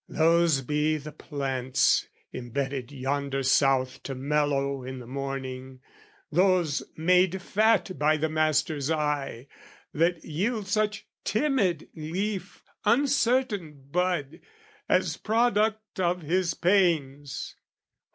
Those 0.09 0.61
be 0.61 0.97
the 0.97 1.11
plants, 1.11 2.07
imbedded 2.31 2.91
yonder 2.91 3.43
South 3.43 4.01
To 4.01 4.15
mellow 4.15 4.83
in 4.83 4.97
the 4.97 5.05
morning, 5.05 5.79
those 6.31 6.81
made 6.97 7.39
fat 7.39 7.99
By 7.99 8.17
the 8.17 8.27
master's 8.27 8.89
eye, 8.89 9.45
that 9.93 10.25
yield 10.25 10.65
such 10.67 11.07
timid 11.23 11.87
leaf, 11.93 12.63
Uncertain 12.83 13.89
bud, 13.91 14.39
as 14.89 15.17
product 15.17 15.99
of 15.99 16.23
his 16.23 16.55
pains! 16.55 17.55